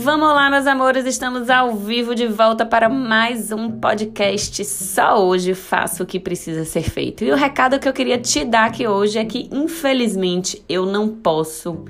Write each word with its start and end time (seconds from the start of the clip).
Vamos 0.00 0.28
lá, 0.28 0.48
meus 0.48 0.64
amores, 0.64 1.04
estamos 1.06 1.50
ao 1.50 1.74
vivo 1.74 2.14
de 2.14 2.28
volta 2.28 2.64
para 2.64 2.88
mais 2.88 3.50
um 3.50 3.68
podcast. 3.68 4.64
Só 4.64 5.26
hoje 5.26 5.54
faço 5.54 6.04
o 6.04 6.06
que 6.06 6.20
precisa 6.20 6.64
ser 6.64 6.88
feito. 6.88 7.24
E 7.24 7.32
o 7.32 7.34
recado 7.34 7.80
que 7.80 7.88
eu 7.88 7.92
queria 7.92 8.16
te 8.16 8.44
dar 8.44 8.66
aqui 8.66 8.86
hoje 8.86 9.18
é 9.18 9.24
que, 9.24 9.50
infelizmente, 9.50 10.62
eu 10.68 10.86
não 10.86 11.08
posso 11.08 11.84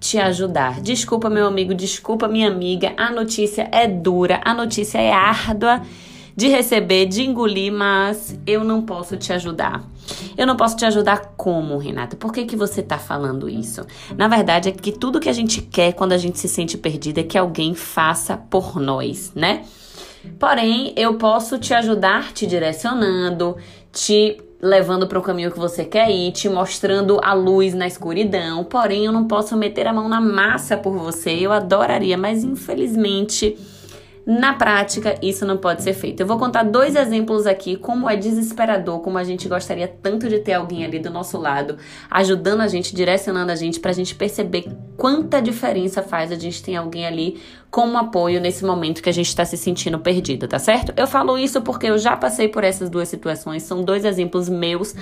te 0.00 0.18
ajudar. 0.18 0.80
Desculpa, 0.80 1.30
meu 1.30 1.46
amigo, 1.46 1.72
desculpa, 1.72 2.26
minha 2.26 2.48
amiga. 2.48 2.94
A 2.96 3.12
notícia 3.12 3.68
é 3.70 3.86
dura, 3.86 4.40
a 4.44 4.52
notícia 4.52 4.98
é 4.98 5.12
árdua 5.12 5.82
de 6.36 6.48
receber, 6.48 7.06
de 7.06 7.22
engolir, 7.22 7.72
mas 7.72 8.38
eu 8.46 8.64
não 8.64 8.82
posso 8.82 9.16
te 9.16 9.32
ajudar. 9.32 9.84
Eu 10.36 10.46
não 10.46 10.56
posso 10.56 10.76
te 10.76 10.84
ajudar 10.84 11.34
como, 11.36 11.78
Renata? 11.78 12.16
Por 12.16 12.32
que, 12.32 12.44
que 12.44 12.56
você 12.56 12.82
tá 12.82 12.98
falando 12.98 13.48
isso? 13.48 13.86
Na 14.16 14.28
verdade, 14.28 14.68
é 14.68 14.72
que 14.72 14.92
tudo 14.92 15.20
que 15.20 15.28
a 15.28 15.32
gente 15.32 15.60
quer 15.62 15.92
quando 15.92 16.12
a 16.12 16.18
gente 16.18 16.38
se 16.38 16.48
sente 16.48 16.76
perdida 16.78 17.20
é 17.20 17.24
que 17.24 17.38
alguém 17.38 17.74
faça 17.74 18.36
por 18.36 18.80
nós, 18.80 19.32
né? 19.34 19.64
Porém, 20.38 20.92
eu 20.96 21.14
posso 21.14 21.58
te 21.58 21.74
ajudar 21.74 22.32
te 22.32 22.46
direcionando, 22.46 23.56
te 23.92 24.38
levando 24.60 25.08
para 25.08 25.18
o 25.18 25.22
caminho 25.22 25.50
que 25.50 25.58
você 25.58 25.84
quer 25.84 26.08
ir, 26.08 26.30
te 26.30 26.48
mostrando 26.48 27.18
a 27.22 27.34
luz 27.34 27.74
na 27.74 27.86
escuridão. 27.86 28.62
Porém, 28.62 29.04
eu 29.04 29.12
não 29.12 29.26
posso 29.26 29.56
meter 29.56 29.88
a 29.88 29.92
mão 29.92 30.08
na 30.08 30.20
massa 30.20 30.76
por 30.76 30.96
você. 30.96 31.30
Eu 31.32 31.50
adoraria, 31.50 32.16
mas 32.16 32.44
infelizmente 32.44 33.58
na 34.24 34.54
prática, 34.54 35.16
isso 35.20 35.44
não 35.44 35.56
pode 35.56 35.82
ser 35.82 35.94
feito. 35.94 36.20
Eu 36.20 36.26
vou 36.26 36.38
contar 36.38 36.62
dois 36.62 36.94
exemplos 36.94 37.46
aqui, 37.46 37.76
como 37.76 38.08
é 38.08 38.16
desesperador, 38.16 39.00
como 39.00 39.18
a 39.18 39.24
gente 39.24 39.48
gostaria 39.48 39.88
tanto 39.88 40.28
de 40.28 40.38
ter 40.38 40.52
alguém 40.52 40.84
ali 40.84 40.98
do 40.98 41.10
nosso 41.10 41.36
lado, 41.38 41.76
ajudando 42.10 42.60
a 42.60 42.68
gente, 42.68 42.94
direcionando 42.94 43.50
a 43.50 43.56
gente, 43.56 43.80
pra 43.80 43.92
gente 43.92 44.14
perceber 44.14 44.66
quanta 44.96 45.42
diferença 45.42 46.02
faz 46.02 46.30
a 46.30 46.36
gente 46.36 46.62
ter 46.62 46.76
alguém 46.76 47.04
ali 47.04 47.40
como 47.70 47.98
apoio 47.98 48.40
nesse 48.40 48.64
momento 48.64 49.02
que 49.02 49.08
a 49.08 49.14
gente 49.14 49.34
tá 49.34 49.44
se 49.44 49.56
sentindo 49.56 49.98
perdido, 49.98 50.46
tá 50.46 50.58
certo? 50.58 50.92
Eu 50.96 51.06
falo 51.06 51.36
isso 51.36 51.60
porque 51.62 51.86
eu 51.86 51.98
já 51.98 52.16
passei 52.16 52.46
por 52.48 52.62
essas 52.62 52.88
duas 52.88 53.08
situações, 53.08 53.64
são 53.64 53.82
dois 53.82 54.04
exemplos 54.04 54.48
meus 54.48 54.94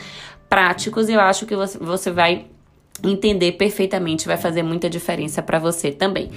práticos 0.48 1.08
e 1.08 1.12
eu 1.12 1.20
acho 1.20 1.46
que 1.46 1.54
você 1.54 2.10
vai 2.10 2.46
entender 3.02 3.52
perfeitamente 3.52 4.26
vai 4.26 4.36
fazer 4.36 4.62
muita 4.62 4.88
diferença 4.90 5.42
para 5.42 5.58
você 5.58 5.90
também. 5.90 6.30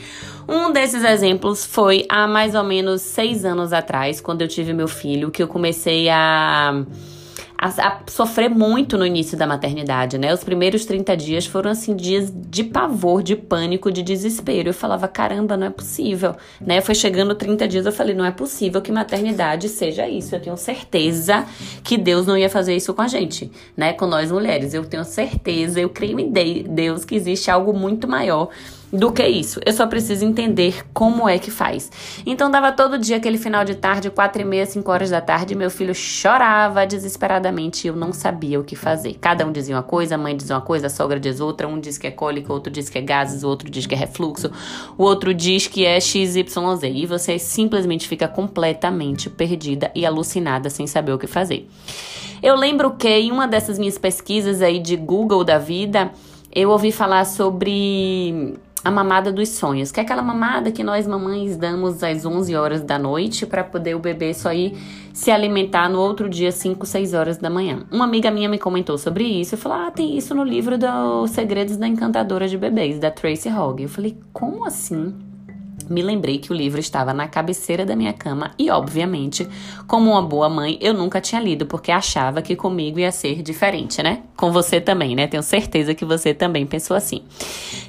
Um 0.48 0.72
desses 0.72 1.04
exemplos 1.04 1.66
foi 1.66 2.06
há 2.10 2.28
mais 2.28 2.56
ou 2.56 2.64
menos 2.64 3.02
seis 3.02 3.46
anos 3.46 3.74
atrás, 3.74 4.22
quando 4.22 4.42
eu 4.42 4.48
tive 4.48 4.74
meu 4.74 4.88
filho, 4.88 5.32
que 5.32 5.42
eu 5.42 5.48
comecei 5.48 6.10
a 6.10 6.84
a, 7.64 7.88
a, 7.88 8.00
sofrer 8.08 8.50
muito 8.50 8.98
no 8.98 9.06
início 9.06 9.38
da 9.38 9.48
maternidade, 9.48 10.18
né? 10.18 10.34
Os 10.34 10.44
primeiros 10.44 10.84
30 10.84 11.16
dias 11.16 11.46
foram 11.46 11.72
assim 11.72 11.96
dias 11.96 12.30
de 12.30 12.62
pavor, 12.62 13.24
de 13.24 13.38
pânico, 13.38 13.90
de 13.90 14.04
desespero. 14.04 14.68
Eu 14.68 14.74
falava, 14.74 15.08
caramba, 15.08 15.56
não 15.56 15.68
é 15.68 15.70
possível, 15.70 16.36
né? 16.60 16.82
Foi 16.82 16.94
chegando 16.94 17.34
30 17.34 17.66
dias, 17.66 17.86
eu 17.86 17.94
falei, 17.94 18.14
não 18.14 18.26
é 18.26 18.32
possível 18.32 18.82
que 18.82 18.92
maternidade 18.92 19.70
seja 19.70 20.10
isso. 20.10 20.36
Eu 20.36 20.42
tenho 20.42 20.58
certeza 20.58 21.46
que 21.82 21.98
Deus 21.98 22.28
não 22.28 22.38
ia 22.38 22.50
fazer 22.50 22.76
isso 22.76 22.94
com 22.94 23.02
a 23.02 23.08
gente, 23.08 23.50
né? 23.78 23.94
Com 23.94 24.08
nós 24.08 24.30
mulheres. 24.30 24.74
Eu 24.74 24.84
tenho 24.84 25.06
certeza, 25.06 25.80
eu 25.80 25.88
creio 25.88 26.20
em 26.20 26.34
Deus 26.68 27.06
que 27.06 27.16
existe 27.16 27.50
algo 27.50 27.72
muito 27.72 28.10
maior 28.10 28.50
do 28.94 29.12
que 29.12 29.26
isso. 29.28 29.60
Eu 29.66 29.74
só 29.74 29.88
preciso 29.88 30.24
entender 30.24 30.86
como 30.94 31.28
é 31.28 31.40
que 31.40 31.50
faz. 31.50 31.92
Então 32.28 32.52
dava 32.52 32.72
todo 32.72 33.00
dia 33.00 33.18
aquele 33.18 33.40
final 33.40 33.66
de 33.66 33.74
tarde, 33.74 34.12
quatro 34.12 34.44
e 34.44 34.46
meia, 34.46 34.68
cinco 34.68 34.92
horas 34.92 35.10
da 35.10 35.20
tarde, 35.20 35.56
meu 35.56 35.72
filho 35.72 35.96
chorava 35.96 36.86
desesperadamente 36.86 37.86
e 37.86 37.88
eu 37.88 37.96
não 37.96 38.14
sabia 38.14 38.60
o 38.60 38.64
que 38.64 38.76
fazer. 38.76 39.16
Cada 39.20 39.48
um 39.48 39.52
dizia 39.52 39.76
uma 39.76 39.82
coisa, 39.82 40.14
a 40.14 40.18
mãe 40.18 40.38
dizia 40.38 40.56
uma 40.56 40.62
coisa, 40.62 40.86
a 40.86 40.90
sogra 40.92 41.20
diz 41.20 41.40
outra, 41.40 41.68
um 41.68 41.80
diz 41.80 41.98
que 41.98 42.06
é 42.06 42.12
cólica, 42.12 42.54
outro 42.54 42.72
diz 42.72 42.88
que 42.88 43.00
é 43.00 43.02
gases, 43.02 43.44
o 43.44 43.48
outro 43.48 43.68
diz 43.68 43.88
que 43.88 43.96
é 43.96 43.98
refluxo, 43.98 44.52
o 44.96 45.04
outro 45.04 45.34
diz 45.34 45.66
que 45.66 45.86
é 45.86 46.00
XYZ. 46.00 46.44
E 46.84 47.08
você 47.08 47.40
simplesmente 47.40 48.08
fica 48.08 48.28
completamente 48.28 49.28
perdida 49.28 49.92
e 49.96 50.06
alucinada 50.06 50.70
sem 50.70 50.86
saber 50.86 51.14
o 51.14 51.18
que 51.18 51.26
fazer. 51.26 51.68
Eu 52.44 52.56
lembro 52.56 52.92
que 52.92 53.10
em 53.10 53.32
uma 53.32 53.48
dessas 53.48 53.80
minhas 53.80 53.98
pesquisas 53.98 54.62
aí 54.62 54.78
de 54.78 54.96
Google 54.96 55.44
da 55.44 55.58
vida, 55.58 56.12
eu 56.54 56.70
ouvi 56.70 56.92
falar 56.92 57.26
sobre 57.26 58.54
a 58.84 58.92
mamada 58.92 59.32
dos 59.32 59.50
sonhos, 59.50 59.92
que 59.92 60.00
é 60.00 60.04
aquela 60.04 60.22
mamada 60.22 60.72
que 60.72 60.84
nós 60.84 61.08
mamães 61.08 61.56
damos 61.56 62.04
às 62.04 62.26
11 62.26 62.56
horas 62.56 62.84
da 62.84 63.00
noite 63.00 63.46
para 63.46 63.64
poder 63.64 63.96
o 63.96 64.00
bebê 64.00 64.34
só 64.34 64.52
ir 64.52 64.78
se 65.14 65.32
alimentar 65.32 65.90
no 65.90 66.00
outro 66.00 66.28
dia 66.28 66.52
5, 66.52 66.86
6 66.86 67.14
horas 67.14 67.38
da 67.38 67.50
manhã. 67.50 67.86
Uma 67.92 68.06
amiga 68.06 68.30
minha 68.30 68.50
me 68.50 68.58
comentou 68.60 68.98
sobre 68.98 69.24
isso 69.24 69.56
e 69.56 69.58
falou: 69.58 69.78
"Ah, 69.78 69.92
tem 69.92 70.18
isso 70.18 70.36
no 70.36 70.44
livro 70.44 70.78
dos 70.78 71.32
Segredos 71.32 71.78
da 71.78 71.88
Encantadora 71.88 72.48
de 72.48 72.58
Bebês, 72.58 73.00
da 73.00 73.10
Tracy 73.10 73.50
Hogg". 73.50 73.84
Eu 73.84 73.90
falei: 73.90 74.18
"Como 74.34 74.66
assim?" 74.66 75.33
Me 75.94 76.02
lembrei 76.02 76.40
que 76.40 76.52
o 76.52 76.56
livro 76.56 76.80
estava 76.80 77.14
na 77.14 77.28
cabeceira 77.28 77.86
da 77.86 77.96
minha 77.96 78.12
cama 78.12 78.52
e, 78.58 78.70
obviamente, 78.70 79.48
como 79.88 80.12
uma 80.12 80.22
boa 80.22 80.50
mãe, 80.50 80.78
eu 80.82 80.94
nunca 80.94 81.22
tinha 81.22 81.40
lido 81.40 81.66
porque 81.66 81.92
achava 81.92 82.42
que 82.42 82.56
comigo 82.56 83.00
ia 83.00 83.12
ser 83.12 83.42
diferente, 83.42 84.02
né? 84.02 84.24
Com 84.36 84.52
você 84.52 84.82
também, 84.82 85.16
né? 85.16 85.28
Tenho 85.28 85.44
certeza 85.44 85.94
que 85.94 86.04
você 86.04 86.34
também 86.34 86.66
pensou 86.66 86.98
assim. 86.98 87.22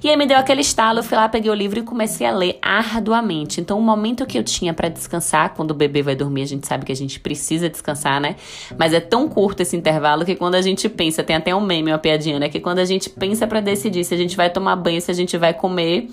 E 0.03 0.09
aí 0.09 0.17
me 0.17 0.27
deu 0.27 0.37
aquele 0.37 0.61
estalo, 0.61 0.99
eu 0.99 1.03
fui 1.03 1.17
lá, 1.17 1.29
peguei 1.29 1.51
o 1.51 1.55
livro 1.55 1.79
e 1.79 1.83
comecei 1.83 2.27
a 2.27 2.31
ler 2.31 2.59
arduamente. 2.61 3.61
Então, 3.61 3.79
o 3.79 3.83
momento 3.83 4.27
que 4.27 4.39
eu 4.39 4.45
tinha 4.45 4.75
para 4.75 4.89
descansar, 4.89 5.55
quando 5.55 5.71
o 5.71 5.75
bebê 5.75 6.03
vai 6.03 6.15
dormir, 6.15 6.43
a 6.43 6.47
gente 6.47 6.67
sabe 6.67 6.85
que 6.85 6.93
a 6.93 6.97
gente 6.97 7.19
precisa 7.19 7.69
descansar, 7.69 8.21
né? 8.21 8.37
Mas 8.79 8.93
é 8.93 9.01
tão 9.01 9.29
curto 9.29 9.61
esse 9.63 9.77
intervalo 9.77 10.25
que 10.25 10.35
quando 10.35 10.55
a 10.57 10.63
gente 10.63 10.89
pensa, 10.89 11.23
tem 11.23 11.37
até 11.37 11.55
um 11.55 11.61
meme, 11.61 11.91
uma 11.91 11.99
piadinha, 11.99 12.39
né? 12.39 12.49
Que 12.49 12.61
quando 12.61 12.79
a 12.81 12.85
gente 12.85 13.09
pensa 13.09 13.47
para 13.47 13.61
decidir 13.61 14.05
se 14.05 14.15
a 14.15 14.19
gente 14.19 14.37
vai 14.37 14.51
tomar 14.51 14.77
banho, 14.77 15.01
se 15.01 15.11
a 15.11 15.15
gente 15.15 15.37
vai 15.39 15.55
comer, 15.55 16.09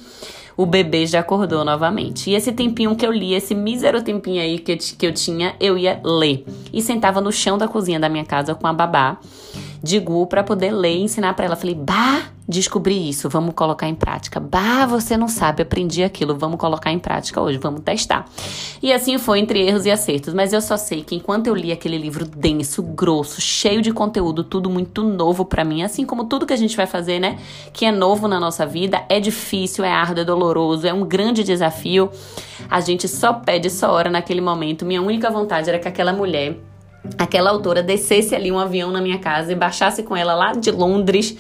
o 0.62 0.66
bebê 0.66 1.08
já 1.08 1.22
acordou 1.22 1.66
novamente. 1.66 2.30
E 2.30 2.36
esse 2.36 2.52
tempinho 2.52 2.96
que 2.96 3.04
eu 3.06 3.12
li, 3.12 3.34
esse 3.34 3.56
mísero 3.56 4.02
tempinho 4.04 4.40
aí 4.40 4.60
que 4.60 4.74
eu, 4.74 4.78
que 4.78 5.06
eu 5.08 5.12
tinha, 5.12 5.56
eu 5.60 5.76
ia 5.76 6.00
ler. 6.04 6.46
E 6.72 6.82
sentava 6.84 7.20
no 7.20 7.32
chão 7.32 7.58
da 7.58 7.68
cozinha 7.68 8.00
da 8.00 8.08
minha 8.08 8.24
casa 8.24 8.54
com 8.54 8.68
a 8.68 8.74
babá 8.74 9.18
de 9.82 10.00
Gu 10.00 10.28
para 10.28 10.44
poder 10.44 10.72
ler 10.72 10.98
e 10.98 11.02
ensinar 11.02 11.34
para 11.34 11.46
ela. 11.46 11.56
Falei, 11.56 11.74
bah, 11.74 12.32
descobri 12.52 13.10
isso, 13.10 13.28
vamos 13.30 13.56
colocar 13.56 13.88
em 13.88 13.96
prática. 13.96 14.40
Bah, 14.40 14.86
você 14.86 15.18
não 15.18 15.28
sabe, 15.28 15.64
aprendi 15.64 16.04
aquilo, 16.04 16.38
vamos 16.38 16.60
colocar 16.60 16.92
em 16.92 17.00
prática 17.00 17.42
hoje, 17.42 17.58
vamos 17.58 17.82
testar. 17.82 18.26
E 18.84 18.94
assim 18.94 19.18
foi 19.18 19.40
entre 19.40 19.66
erros 19.66 19.86
e 19.86 19.92
acertos, 19.92 20.34
mas 20.34 20.54
eu 20.54 20.62
só 20.62 20.78
sei 20.78 21.04
que 21.04 21.16
enquanto 21.16 21.48
eu 21.48 21.56
li 21.56 21.72
aquele 21.72 21.98
livro 21.98 22.26
denso, 22.26 22.84
grosso, 22.84 23.42
cheio 23.42 23.82
de 23.82 23.92
conteúdo, 23.92 24.44
tudo 24.44 24.70
muito 24.70 25.04
novo 25.04 25.46
para 25.46 25.64
mim, 25.64 25.82
assim 25.82 26.06
como 26.06 26.26
tudo 26.26 26.46
que 26.46 26.54
a 26.54 26.58
gente 26.58 26.78
vai 26.78 26.86
fazer, 26.86 27.20
né, 27.20 27.40
que 27.74 27.86
é 27.86 27.92
novo 27.92 28.28
na 28.28 28.40
nossa 28.40 28.66
vida, 28.66 29.04
é 29.10 29.20
difícil, 29.20 29.84
é 29.84 29.92
árduo, 29.92 30.22
é 30.22 30.26
doloroso, 30.26 30.86
é 30.86 30.94
um 30.94 31.06
grande 31.06 31.44
desafio. 31.44 32.12
A 32.70 32.80
gente 32.80 33.08
só 33.08 33.34
pede, 33.34 33.70
só 33.70 33.92
ora 33.92 34.10
naquele 34.10 34.42
momento. 34.42 34.86
Minha 34.86 35.02
única 35.02 35.30
vontade 35.30 35.70
era 35.70 35.80
que 35.80 35.88
aquela 35.88 36.14
mulher 36.14 36.58
aquela 37.18 37.50
autora 37.50 37.82
descesse 37.82 38.36
ali 38.36 38.52
um 38.52 38.60
avião 38.60 38.92
na 38.92 39.02
minha 39.02 39.18
casa 39.18 39.52
e 39.52 39.56
baixasse 39.56 40.04
com 40.04 40.16
ela 40.16 40.34
lá 40.34 40.54
de 40.54 40.72
Londres 40.72 41.36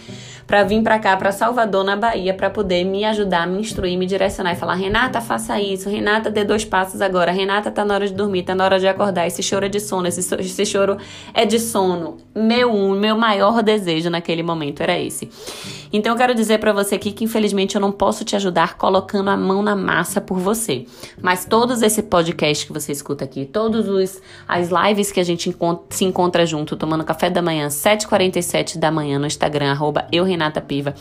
para 0.51 0.66
vir 0.66 0.84
para 0.84 1.00
cá, 1.00 1.16
para 1.16 1.31
Salvador, 1.31 1.81
na 1.81 1.95
Bahia, 1.95 2.34
para 2.34 2.50
poder 2.50 2.84
me 2.84 3.06
ajudar, 3.06 3.47
me 3.47 3.62
instruir, 3.62 3.97
me 3.97 4.06
direcionar 4.06 4.51
e 4.51 4.57
falar: 4.57 4.73
Renata, 4.73 5.22
faça 5.22 5.62
isso, 5.62 5.89
Renata, 5.89 6.29
dê 6.29 6.44
dois 6.44 6.66
passos 6.66 7.00
agora, 7.00 7.31
Renata, 7.31 7.72
tá 7.72 7.85
na 7.85 7.94
hora 7.94 8.06
de 8.06 8.13
dormir, 8.13 8.44
tá 8.44 8.53
na 8.53 8.66
hora 8.66 8.78
de 8.78 8.85
acordar. 8.85 9.25
Esse 9.25 9.41
choro 9.41 9.66
é 9.66 9.69
de 9.69 9.79
sono, 9.79 10.09
esse, 10.09 10.19
esse 10.35 10.66
choro 10.66 10.97
é 11.34 11.45
de 11.45 11.57
sono. 11.57 12.17
Meu, 12.35 12.73
meu 12.89 13.17
maior 13.17 13.63
desejo 13.63 14.09
naquele 14.09 14.44
momento 14.44 14.84
era 14.84 15.00
esse. 15.00 15.29
Então 15.94 16.13
eu 16.13 16.17
quero 16.17 16.35
dizer 16.35 16.57
para 16.59 16.73
você 16.73 16.95
aqui 16.95 17.12
que 17.12 17.23
infelizmente 17.23 17.75
eu 17.75 17.81
não 17.81 17.91
posso 17.91 18.23
te 18.23 18.35
ajudar 18.35 18.78
colocando 18.78 19.29
a 19.29 19.38
mão 19.38 19.62
na 19.62 19.75
massa 19.75 20.19
por 20.19 20.38
você. 20.38 20.85
Mas 21.22 21.45
todos 21.45 21.81
esse 21.81 22.03
podcast 22.03 22.66
que 22.66 22.73
você 22.73 22.91
escuta 22.91 23.23
aqui, 23.23 23.45
todos 23.45 23.88
os 23.88 24.22
as 24.47 24.69
lives 24.69 25.12
que 25.13 25.19
a 25.19 25.23
gente 25.23 25.47
encontra, 25.47 25.85
se 25.89 26.03
encontra 26.03 26.45
junto 26.45 26.75
tomando 26.75 27.06
café 27.06 27.29
da 27.29 27.41
manhã, 27.41 27.68
7h47 27.68 28.78
da 28.78 28.91
manhã 28.91 29.18
no 29.18 29.28
Instagram 29.28 29.72
arroba 29.72 30.07
eu 30.12 30.23
Renata 30.23 30.41
Piva. 30.50 30.95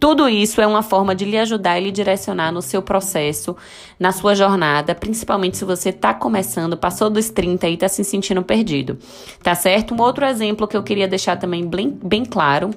Tudo 0.00 0.28
isso 0.28 0.60
é 0.60 0.66
uma 0.66 0.82
forma 0.82 1.14
de 1.14 1.24
lhe 1.24 1.38
ajudar 1.38 1.78
e 1.78 1.84
lhe 1.84 1.92
direcionar 1.92 2.50
no 2.50 2.62
seu 2.62 2.82
processo, 2.82 3.54
na 3.98 4.10
sua 4.10 4.34
jornada, 4.34 4.94
principalmente 4.94 5.58
se 5.58 5.64
você 5.64 5.90
está 5.90 6.12
começando, 6.12 6.76
passou 6.76 7.10
dos 7.10 7.30
30 7.30 7.68
e 7.68 7.74
está 7.74 7.88
se 7.88 8.02
sentindo 8.02 8.42
perdido. 8.42 8.98
Tá 9.42 9.54
certo? 9.54 9.94
Um 9.94 10.00
outro 10.00 10.24
exemplo 10.24 10.66
que 10.66 10.76
eu 10.76 10.82
queria 10.82 11.06
deixar 11.06 11.36
também 11.36 11.66
bem, 11.68 11.96
bem 12.02 12.24
claro 12.24 12.70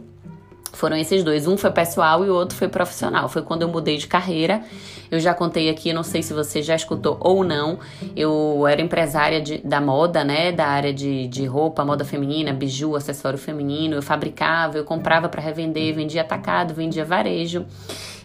foram 0.74 0.98
esses 0.98 1.24
dois. 1.24 1.48
Um 1.48 1.56
foi 1.56 1.72
pessoal 1.72 2.26
e 2.26 2.30
o 2.30 2.34
outro 2.34 2.58
foi 2.58 2.68
profissional. 2.68 3.30
Foi 3.30 3.42
quando 3.42 3.62
eu 3.62 3.70
mudei 3.70 3.98
de 3.98 4.08
carreira. 4.08 4.62
Eu 5.10 5.20
já 5.20 5.34
contei 5.34 5.70
aqui, 5.70 5.94
não 5.94 6.04
sei 6.04 6.24
se 6.24 6.34
você 6.34 6.62
já 6.62 6.76
escutou 6.76 7.18
ou 7.20 7.44
não. 7.44 7.80
Eu 8.16 8.66
era 8.68 8.82
empresária 8.82 9.40
de, 9.40 9.60
da 9.60 9.80
moda, 9.80 10.24
né? 10.24 10.52
Da 10.52 10.66
área 10.66 10.92
de, 10.92 11.28
de 11.28 11.46
roupa, 11.46 11.86
moda 11.86 12.04
feminina, 12.04 12.52
biju, 12.52 12.96
acessório 12.96 13.38
feminino. 13.38 13.96
Eu 13.96 14.02
fabricava, 14.02 14.78
eu 14.78 14.84
comprava 14.84 15.30
para 15.30 15.42
revender, 15.42 15.94
vendia 15.94 16.22
atacado, 16.22 16.74
vendia 16.74 17.06
varejo. 17.06 17.66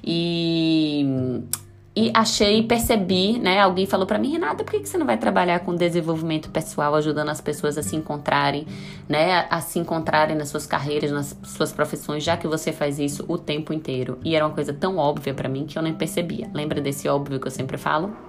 E 0.02 1.42
e 1.98 2.12
achei, 2.14 2.62
percebi, 2.62 3.40
né? 3.40 3.58
Alguém 3.58 3.84
falou 3.84 4.06
para 4.06 4.20
mim, 4.20 4.30
Renata, 4.30 4.62
por 4.62 4.70
que 4.70 4.88
você 4.88 4.96
não 4.96 5.04
vai 5.04 5.18
trabalhar 5.18 5.58
com 5.58 5.74
desenvolvimento 5.74 6.48
pessoal, 6.48 6.94
ajudando 6.94 7.28
as 7.28 7.40
pessoas 7.40 7.76
a 7.76 7.82
se 7.82 7.96
encontrarem, 7.96 8.64
né? 9.08 9.48
A 9.50 9.60
se 9.60 9.80
encontrarem 9.80 10.36
nas 10.36 10.48
suas 10.48 10.64
carreiras, 10.64 11.10
nas 11.10 11.36
suas 11.42 11.72
profissões, 11.72 12.22
já 12.22 12.36
que 12.36 12.46
você 12.46 12.70
faz 12.70 13.00
isso 13.00 13.24
o 13.26 13.36
tempo 13.36 13.72
inteiro. 13.72 14.16
E 14.24 14.36
era 14.36 14.46
uma 14.46 14.54
coisa 14.54 14.72
tão 14.72 14.96
óbvia 14.96 15.34
para 15.34 15.48
mim 15.48 15.66
que 15.66 15.76
eu 15.76 15.82
nem 15.82 15.92
percebia. 15.92 16.48
Lembra 16.54 16.80
desse 16.80 17.08
óbvio 17.08 17.40
que 17.40 17.48
eu 17.48 17.50
sempre 17.50 17.76
falo? 17.76 18.27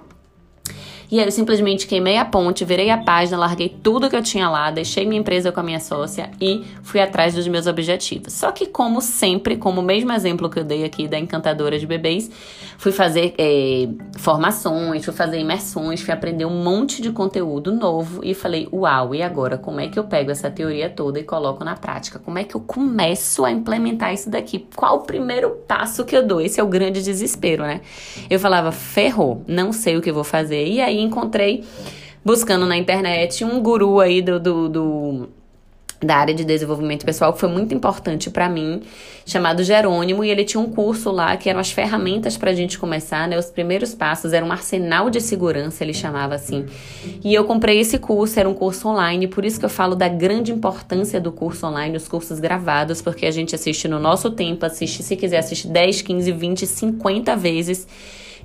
E 1.10 1.18
aí 1.18 1.26
eu 1.26 1.32
simplesmente 1.32 1.88
queimei 1.88 2.16
a 2.16 2.24
ponte, 2.24 2.64
virei 2.64 2.88
a 2.88 2.96
página, 2.96 3.36
larguei 3.36 3.68
tudo 3.82 4.08
que 4.08 4.14
eu 4.14 4.22
tinha 4.22 4.48
lá, 4.48 4.70
deixei 4.70 5.04
minha 5.04 5.20
empresa 5.20 5.50
com 5.50 5.58
a 5.58 5.62
minha 5.62 5.80
sócia 5.80 6.30
e 6.40 6.64
fui 6.84 7.00
atrás 7.00 7.34
dos 7.34 7.48
meus 7.48 7.66
objetivos. 7.66 8.32
Só 8.32 8.52
que, 8.52 8.66
como 8.66 9.00
sempre, 9.00 9.56
como 9.56 9.80
o 9.80 9.84
mesmo 9.84 10.12
exemplo 10.12 10.48
que 10.48 10.60
eu 10.60 10.64
dei 10.64 10.84
aqui 10.84 11.08
da 11.08 11.18
encantadora 11.18 11.78
de 11.80 11.86
bebês, 11.86 12.30
fui 12.78 12.92
fazer 12.92 13.34
é, 13.36 13.88
formações, 14.18 15.04
fui 15.04 15.12
fazer 15.12 15.40
imersões, 15.40 16.00
fui 16.00 16.14
aprender 16.14 16.44
um 16.44 16.62
monte 16.62 17.02
de 17.02 17.10
conteúdo 17.10 17.72
novo 17.72 18.20
e 18.24 18.32
falei: 18.32 18.68
uau, 18.72 19.12
e 19.12 19.20
agora? 19.20 19.58
Como 19.58 19.80
é 19.80 19.88
que 19.88 19.98
eu 19.98 20.04
pego 20.04 20.30
essa 20.30 20.48
teoria 20.48 20.88
toda 20.88 21.18
e 21.18 21.24
coloco 21.24 21.64
na 21.64 21.74
prática? 21.74 22.20
Como 22.20 22.38
é 22.38 22.44
que 22.44 22.54
eu 22.54 22.60
começo 22.60 23.44
a 23.44 23.50
implementar 23.50 24.14
isso 24.14 24.30
daqui? 24.30 24.64
Qual 24.76 24.98
o 24.98 25.00
primeiro 25.00 25.50
passo 25.66 26.04
que 26.04 26.16
eu 26.16 26.24
dou? 26.24 26.40
Esse 26.40 26.60
é 26.60 26.62
o 26.62 26.68
grande 26.68 27.02
desespero, 27.02 27.64
né? 27.64 27.80
Eu 28.30 28.38
falava: 28.38 28.70
ferrou, 28.70 29.42
não 29.48 29.72
sei 29.72 29.96
o 29.96 30.00
que 30.00 30.12
vou 30.12 30.24
fazer. 30.24 30.68
E 30.68 30.80
aí 30.80 30.99
encontrei, 31.02 31.64
buscando 32.24 32.66
na 32.66 32.76
internet, 32.76 33.44
um 33.44 33.60
guru 33.60 34.00
aí 34.00 34.22
do, 34.22 34.38
do, 34.38 34.68
do 34.68 35.28
da 36.00 36.16
área 36.16 36.34
de 36.34 36.44
desenvolvimento 36.44 37.04
pessoal 37.04 37.32
que 37.32 37.38
foi 37.38 37.48
muito 37.48 37.74
importante 37.74 38.30
para 38.30 38.48
mim, 38.48 38.82
chamado 39.26 39.62
Jerônimo, 39.62 40.24
e 40.24 40.30
ele 40.30 40.44
tinha 40.44 40.60
um 40.60 40.70
curso 40.70 41.10
lá 41.10 41.36
que 41.36 41.48
eram 41.48 41.60
as 41.60 41.70
ferramentas 41.70 42.38
para 42.38 42.50
a 42.50 42.54
gente 42.54 42.78
começar, 42.78 43.28
né? 43.28 43.38
Os 43.38 43.46
primeiros 43.46 43.94
passos, 43.94 44.32
era 44.32 44.44
um 44.44 44.50
arsenal 44.50 45.10
de 45.10 45.20
segurança, 45.20 45.84
ele 45.84 45.92
chamava 45.92 46.34
assim. 46.34 46.64
E 47.22 47.34
eu 47.34 47.44
comprei 47.44 47.78
esse 47.78 47.98
curso, 47.98 48.40
era 48.40 48.48
um 48.48 48.54
curso 48.54 48.88
online, 48.88 49.28
por 49.28 49.44
isso 49.44 49.60
que 49.60 49.66
eu 49.66 49.70
falo 49.70 49.94
da 49.94 50.08
grande 50.08 50.52
importância 50.52 51.20
do 51.20 51.30
curso 51.30 51.66
online, 51.66 51.98
os 51.98 52.08
cursos 52.08 52.40
gravados, 52.40 53.02
porque 53.02 53.26
a 53.26 53.30
gente 53.30 53.54
assiste 53.54 53.86
no 53.86 53.98
nosso 53.98 54.30
tempo, 54.30 54.64
assiste, 54.64 55.02
se 55.02 55.16
quiser, 55.16 55.38
assiste 55.38 55.68
10, 55.68 56.00
15, 56.00 56.32
20, 56.32 56.66
50 56.66 57.36
vezes. 57.36 57.86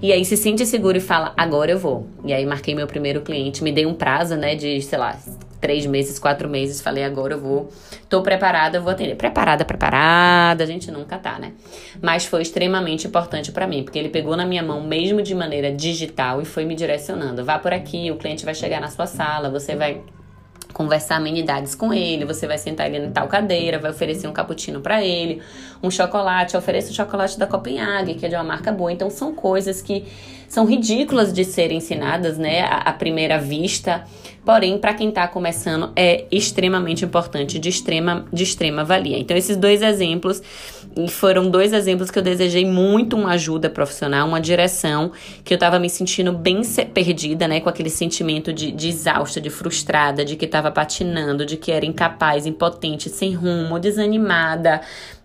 E 0.02 0.12
aí 0.12 0.24
se 0.26 0.36
sente 0.36 0.66
seguro 0.66 0.98
e 0.98 1.02
fala, 1.02 1.34
agora 1.38 1.72
eu 1.72 1.80
vou. 1.80 2.08
E 2.24 2.34
aí 2.34 2.46
marquei 2.46 2.76
meu 2.76 2.88
primeiro 2.88 3.22
cliente, 3.22 3.64
me 3.64 3.72
dei 3.72 3.86
um 3.86 3.94
prazo, 3.94 4.36
né, 4.36 4.56
de, 4.56 4.82
sei 4.82 4.98
lá, 4.98 5.18
três 5.66 5.86
meses, 5.86 6.20
quatro 6.20 6.48
meses. 6.48 6.80
Falei, 6.82 7.04
agora 7.04 7.34
eu 7.34 7.40
vou. 7.40 7.70
Tô 8.08 8.22
preparada, 8.22 8.78
eu 8.78 8.84
vou 8.84 8.92
atender. 8.92 9.16
Preparada, 9.16 9.66
preparada, 9.66 10.64
a 10.64 10.68
gente 10.68 10.92
nunca 10.92 11.18
tá, 11.18 11.40
né? 11.40 11.54
Mas 12.02 12.26
foi 12.26 12.44
extremamente 12.44 13.08
importante 13.08 13.52
para 13.52 13.66
mim, 13.66 13.84
porque 13.84 13.98
ele 13.98 14.10
pegou 14.10 14.38
na 14.38 14.46
minha 14.46 14.62
mão, 14.62 14.82
mesmo 14.82 15.24
de 15.24 15.34
maneira 15.34 15.72
digital, 15.72 16.42
e 16.42 16.46
foi 16.46 16.66
me 16.66 16.76
direcionando. 16.76 17.44
Vá 17.44 17.58
por 17.58 17.74
aqui, 17.74 18.12
o 18.12 18.18
cliente 18.18 18.46
vai 18.46 18.54
chegar 18.54 18.80
na 18.80 18.90
sua 18.90 19.08
sala, 19.08 19.50
você 19.50 19.76
vai 19.76 20.02
conversar 20.76 21.16
amenidades 21.16 21.74
com 21.74 21.94
ele, 21.94 22.26
você 22.26 22.46
vai 22.46 22.58
sentar 22.58 22.94
ele 22.94 23.06
em 23.06 23.10
tal 23.10 23.30
cadeira, 23.30 23.80
vai 23.80 23.92
oferecer 23.92 24.28
um 24.28 24.34
cappuccino 24.34 24.82
para 24.82 25.02
ele, 25.02 25.42
um 25.82 25.90
chocolate, 25.90 26.58
ofereça 26.58 26.92
o 26.92 26.94
chocolate 26.94 27.40
da 27.40 27.48
Copenhague, 27.48 28.16
que 28.16 28.26
é 28.26 28.30
de 28.30 28.36
uma 28.36 28.44
marca 28.44 28.74
boa. 28.74 28.92
Então 28.92 29.10
são 29.10 29.34
coisas 29.34 29.82
que 29.82 30.06
são 30.48 30.66
ridículas 30.66 31.34
de 31.34 31.44
serem 31.44 31.78
ensinadas, 31.78 32.38
né, 32.38 32.62
à, 32.70 32.92
primeira 32.94 33.38
vista. 33.38 34.04
Porém, 34.46 34.78
para 34.78 34.94
quem 34.94 35.10
está 35.10 35.28
começando, 35.28 35.92
é 35.96 36.26
extremamente 36.32 37.04
importante, 37.04 37.58
de 37.58 37.70
extrema, 37.70 38.26
de 38.32 38.44
extrema 38.44 38.84
valia. 38.84 39.18
Então, 39.18 39.36
esses 39.36 39.58
dois 39.58 39.82
exemplos 39.82 40.42
foram 41.10 41.50
dois 41.50 41.74
exemplos 41.74 42.10
que 42.10 42.18
eu 42.18 42.24
desejei 42.24 42.66
muito 42.66 43.18
uma 43.18 43.32
ajuda 43.32 43.70
profissional, 43.70 44.28
uma 44.28 44.40
direção, 44.40 45.12
que 45.44 45.54
eu 45.54 45.56
estava 45.56 45.78
me 45.78 45.90
sentindo 45.90 46.32
bem 46.32 46.62
perdida, 46.94 47.48
né, 47.48 47.60
com 47.60 47.68
aquele 47.68 47.90
sentimento 47.90 48.54
de, 48.54 48.72
de 48.72 48.88
exausta, 48.88 49.42
de 49.42 49.50
frustrada, 49.50 50.24
de 50.24 50.36
que 50.36 50.46
estava 50.46 50.72
patinando, 50.72 51.46
de 51.46 51.58
que 51.58 51.72
era 51.72 51.86
incapaz, 51.86 52.46
impotente, 52.46 53.10
sem 53.10 53.34
rumo, 53.34 53.80
desanimada, 53.80 54.82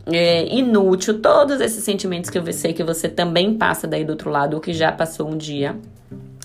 é, 0.06 0.46
inútil, 0.54 1.20
todos 1.20 1.60
esses 1.60 1.84
sentimentos 1.84 2.30
que 2.30 2.38
eu 2.38 2.52
sei 2.52 2.72
que 2.72 2.82
você 2.82 3.08
também 3.08 3.54
passa 3.54 3.86
daí 3.86 4.04
do 4.04 4.10
outro 4.10 4.30
lado, 4.30 4.54
ou 4.54 4.60
que 4.60 4.72
já 4.72 4.90
passou 4.90 5.28
um 5.28 5.36
dia. 5.36 5.76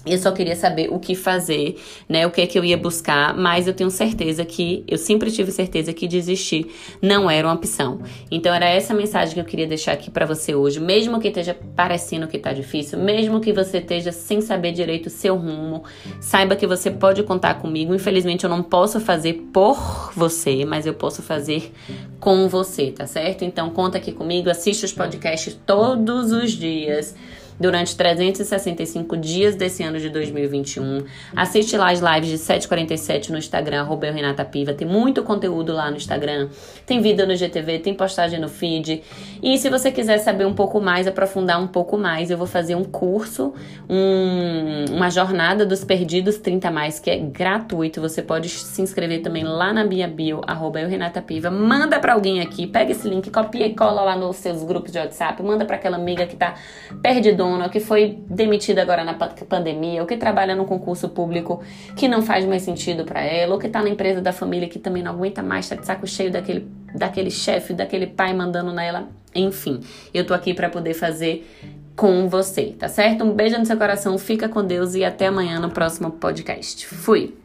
Eu 0.05 0.19
só 0.19 0.31
queria 0.31 0.55
saber 0.55 0.89
o 0.91 0.99
que 0.99 1.15
fazer, 1.15 1.81
né? 2.07 2.27
O 2.27 2.31
que 2.31 2.41
é 2.41 2.47
que 2.47 2.57
eu 2.59 2.63
ia 2.63 2.77
buscar, 2.77 3.35
mas 3.35 3.67
eu 3.67 3.73
tenho 3.73 3.89
certeza 3.89 4.45
que 4.45 4.83
eu 4.87 4.97
sempre 4.97 5.31
tive 5.31 5.51
certeza 5.51 5.91
que 5.93 6.07
desistir 6.07 6.67
não 7.01 7.29
era 7.29 7.47
uma 7.47 7.55
opção. 7.55 7.99
Então 8.29 8.53
era 8.53 8.69
essa 8.69 8.93
mensagem 8.93 9.33
que 9.33 9.39
eu 9.39 9.45
queria 9.45 9.65
deixar 9.65 9.93
aqui 9.93 10.11
para 10.11 10.25
você 10.25 10.53
hoje, 10.53 10.79
mesmo 10.79 11.19
que 11.19 11.29
esteja 11.29 11.57
parecendo 11.75 12.27
que 12.27 12.37
tá 12.37 12.53
difícil, 12.53 12.99
mesmo 12.99 13.39
que 13.39 13.51
você 13.51 13.79
esteja 13.79 14.11
sem 14.11 14.41
saber 14.41 14.71
direito 14.73 15.07
o 15.07 15.09
seu 15.09 15.35
rumo, 15.35 15.83
saiba 16.21 16.55
que 16.55 16.67
você 16.67 16.91
pode 16.91 17.23
contar 17.23 17.55
comigo. 17.55 17.93
Infelizmente 17.95 18.43
eu 18.43 18.49
não 18.49 18.61
posso 18.61 18.99
fazer 18.99 19.33
por 19.51 20.11
você, 20.15 20.65
mas 20.65 20.85
eu 20.85 20.93
posso 20.93 21.23
fazer 21.23 21.71
com 22.19 22.47
você, 22.47 22.91
tá 22.91 23.07
certo? 23.07 23.43
Então 23.43 23.71
conta 23.71 23.97
aqui 23.97 24.11
comigo, 24.11 24.49
assiste 24.49 24.85
os 24.85 24.93
podcasts 24.93 25.59
todos 25.65 26.31
os 26.31 26.51
dias 26.51 27.15
durante 27.59 27.95
365 27.95 29.15
dias 29.17 29.55
desse 29.55 29.83
ano 29.83 29.99
de 29.99 30.09
2021. 30.09 31.03
Assiste 31.35 31.77
lá 31.77 31.91
as 31.91 31.99
lives 31.99 32.29
de 32.29 32.37
7h47 32.37 33.29
no 33.29 33.37
Instagram, 33.37 33.81
arroba 33.81 34.11
Renata 34.11 34.43
Piva. 34.43 34.73
Tem 34.73 34.87
muito 34.87 35.23
conteúdo 35.23 35.73
lá 35.73 35.89
no 35.89 35.97
Instagram. 35.97 36.49
Tem 36.85 37.01
vídeo 37.01 37.25
no 37.25 37.35
GTV, 37.35 37.79
tem 37.79 37.93
postagem 37.93 38.39
no 38.39 38.49
feed. 38.49 39.01
E 39.41 39.57
se 39.57 39.69
você 39.69 39.91
quiser 39.91 40.17
saber 40.19 40.45
um 40.45 40.53
pouco 40.53 40.81
mais, 40.81 41.07
aprofundar 41.07 41.61
um 41.61 41.67
pouco 41.67 41.97
mais, 41.97 42.29
eu 42.29 42.37
vou 42.37 42.47
fazer 42.47 42.75
um 42.75 42.83
curso, 42.83 43.53
um, 43.89 44.85
uma 44.93 45.09
jornada 45.09 45.65
dos 45.65 45.83
perdidos 45.83 46.37
30 46.37 46.69
mais, 46.71 46.99
que 46.99 47.09
é 47.09 47.17
gratuito. 47.17 48.01
Você 48.01 48.21
pode 48.21 48.49
se 48.49 48.81
inscrever 48.81 49.21
também 49.21 49.43
lá 49.43 49.73
na 49.73 49.83
minha 49.83 50.07
bio, 50.07 50.41
arroba 50.45 50.79
Renata 50.79 51.21
Piva. 51.21 51.49
Manda 51.49 51.99
para 51.99 52.13
alguém 52.13 52.41
aqui, 52.41 52.67
pega 52.67 52.91
esse 52.91 53.07
link, 53.07 53.29
copia 53.31 53.65
e 53.65 53.73
cola 53.73 54.01
lá 54.01 54.15
nos 54.17 54.35
seus 54.35 54.61
grupos 54.63 54.91
de 54.91 54.99
WhatsApp, 54.99 55.41
manda 55.41 55.63
para 55.63 55.77
aquela 55.77 55.95
amiga 55.95 56.25
que 56.25 56.35
tá 56.35 56.55
perdidona 57.01 57.44
dona, 57.45 57.69
que 57.69 57.79
foi 57.79 58.19
demitida 58.27 58.81
agora 58.81 59.03
na 59.03 59.13
pandemia, 59.13 60.01
ou 60.01 60.07
que 60.07 60.17
trabalha 60.17 60.55
no 60.55 60.65
concurso 60.65 61.09
público 61.09 61.61
que 61.95 62.07
não 62.07 62.21
faz 62.21 62.43
mais 62.45 62.63
sentido 62.63 63.05
para 63.05 63.21
ela, 63.21 63.53
ou 63.53 63.59
que 63.59 63.69
tá 63.69 63.81
na 63.81 63.89
empresa 63.89 64.19
da 64.19 64.33
família 64.33 64.67
que 64.67 64.79
também 64.79 65.03
não 65.03 65.11
aguenta 65.11 65.43
mais, 65.43 65.69
tá 65.69 65.75
de 65.75 65.85
saco 65.85 66.07
cheio 66.07 66.31
daquele, 66.31 66.67
daquele 66.95 67.29
chefe, 67.29 67.73
daquele 67.73 68.07
pai 68.07 68.33
mandando 68.33 68.73
nela. 68.73 69.07
Enfim, 69.33 69.81
eu 70.13 70.25
tô 70.25 70.33
aqui 70.33 70.53
para 70.53 70.69
poder 70.69 70.93
fazer 70.93 71.47
com 71.95 72.27
você, 72.27 72.75
tá 72.77 72.89
certo? 72.89 73.23
Um 73.23 73.31
beijo 73.31 73.57
no 73.57 73.65
seu 73.65 73.77
coração, 73.77 74.17
fica 74.17 74.49
com 74.49 74.63
Deus 74.63 74.95
e 74.95 75.03
até 75.03 75.27
amanhã 75.27 75.59
no 75.59 75.69
próximo 75.69 76.11
podcast. 76.11 76.85
Fui! 76.87 77.44